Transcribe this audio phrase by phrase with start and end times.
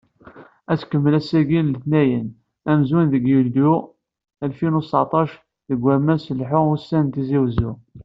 [0.71, 2.27] Ad tkemmel ass-agi n letnayen,
[2.69, 3.73] amenzu deg yulyu
[4.43, 5.31] alfin u seεṭac,
[5.69, 7.71] deg Wammas n Lhu Ussnan n Tizi Uzzu.